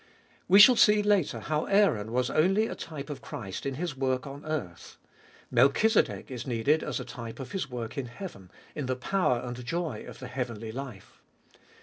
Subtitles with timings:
[0.47, 4.25] We shall see later how Aaron was only a type of Christ in His work
[4.25, 4.97] on earth.
[5.51, 9.63] Melchizedek is needed as a type of His work in heaven, in the power and
[9.63, 11.21] joy of the heavenly life.